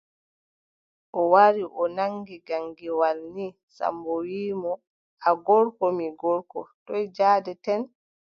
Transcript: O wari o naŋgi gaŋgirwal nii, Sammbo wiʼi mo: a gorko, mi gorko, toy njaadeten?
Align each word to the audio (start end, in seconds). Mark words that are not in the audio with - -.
O 1.19 1.21
wari 1.31 1.63
o 1.81 1.83
naŋgi 1.97 2.35
gaŋgirwal 2.47 3.19
nii, 3.35 3.57
Sammbo 3.75 4.13
wiʼi 4.27 4.53
mo: 4.61 4.73
a 5.29 5.31
gorko, 5.45 5.85
mi 5.97 6.07
gorko, 6.21 6.59
toy 6.85 7.03
njaadeten? 7.09 7.81